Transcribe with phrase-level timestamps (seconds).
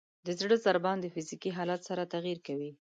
[0.25, 2.71] د زړه ضربان د فزیکي حالت سره تغیر کوي.